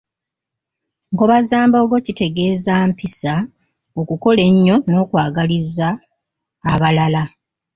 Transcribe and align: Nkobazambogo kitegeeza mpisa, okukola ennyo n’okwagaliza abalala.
Nkobazambogo 1.11 1.95
kitegeeza 2.05 2.73
mpisa, 2.89 3.33
okukola 3.99 4.41
ennyo 4.49 4.75
n’okwagaliza 4.89 5.87
abalala. 6.71 7.23